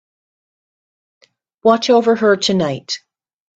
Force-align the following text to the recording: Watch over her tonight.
Watch 1.63 1.91
over 1.91 2.15
her 2.15 2.35
tonight. 2.35 3.01